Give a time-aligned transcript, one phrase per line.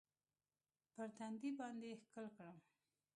[0.93, 2.57] پر تندي باندې يې ښکل کړم.